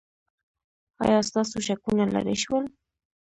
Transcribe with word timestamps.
ایا 1.03 1.19
ستاسو 1.29 1.57
شکونه 1.67 2.03
لرې 2.13 2.35
شول؟ 2.43 2.65